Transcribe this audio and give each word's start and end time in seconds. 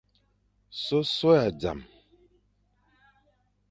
Sôsôe 0.83 1.35
a 1.45 1.47
zam. 1.61 1.79